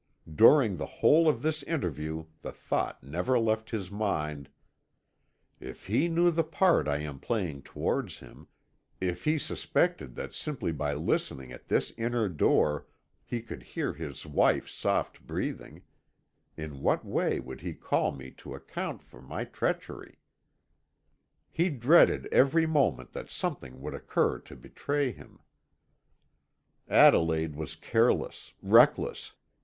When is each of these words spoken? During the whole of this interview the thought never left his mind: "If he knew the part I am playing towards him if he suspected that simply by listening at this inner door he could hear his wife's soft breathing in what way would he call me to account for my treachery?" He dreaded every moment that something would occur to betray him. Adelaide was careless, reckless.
During 0.33 0.77
the 0.77 0.87
whole 0.87 1.29
of 1.29 1.43
this 1.43 1.61
interview 1.61 2.25
the 2.41 2.51
thought 2.51 3.03
never 3.03 3.37
left 3.37 3.69
his 3.69 3.91
mind: 3.91 4.49
"If 5.59 5.85
he 5.85 6.07
knew 6.07 6.31
the 6.31 6.43
part 6.43 6.87
I 6.87 6.97
am 7.01 7.19
playing 7.19 7.61
towards 7.61 8.17
him 8.17 8.47
if 8.99 9.25
he 9.25 9.37
suspected 9.37 10.15
that 10.15 10.33
simply 10.33 10.71
by 10.71 10.95
listening 10.95 11.51
at 11.51 11.67
this 11.67 11.93
inner 11.99 12.27
door 12.29 12.87
he 13.23 13.43
could 13.43 13.61
hear 13.61 13.93
his 13.93 14.25
wife's 14.25 14.71
soft 14.73 15.27
breathing 15.27 15.83
in 16.57 16.81
what 16.81 17.05
way 17.05 17.39
would 17.39 17.61
he 17.61 17.73
call 17.75 18.11
me 18.11 18.31
to 18.39 18.55
account 18.55 19.03
for 19.03 19.21
my 19.21 19.43
treachery?" 19.45 20.17
He 21.51 21.69
dreaded 21.69 22.25
every 22.31 22.65
moment 22.65 23.11
that 23.11 23.29
something 23.29 23.79
would 23.81 23.93
occur 23.93 24.39
to 24.39 24.55
betray 24.55 25.11
him. 25.11 25.41
Adelaide 26.89 27.55
was 27.55 27.75
careless, 27.75 28.55
reckless. 28.63 29.33